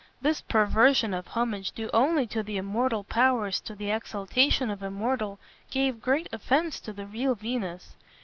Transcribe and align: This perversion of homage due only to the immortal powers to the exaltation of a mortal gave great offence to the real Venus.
This 0.19 0.41
perversion 0.41 1.13
of 1.13 1.27
homage 1.27 1.73
due 1.73 1.91
only 1.93 2.25
to 2.25 2.41
the 2.41 2.57
immortal 2.57 3.03
powers 3.03 3.61
to 3.61 3.75
the 3.75 3.91
exaltation 3.91 4.71
of 4.71 4.81
a 4.81 4.89
mortal 4.89 5.37
gave 5.69 6.01
great 6.01 6.27
offence 6.33 6.79
to 6.79 6.91
the 6.91 7.05
real 7.05 7.35
Venus. 7.35 7.95